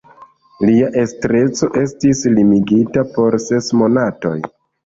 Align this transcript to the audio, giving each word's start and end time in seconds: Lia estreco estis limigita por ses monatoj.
Lia 0.69 0.87
estreco 1.01 1.69
estis 1.83 2.23
limigita 2.39 3.07
por 3.19 3.39
ses 3.47 3.73
monatoj. 3.83 4.37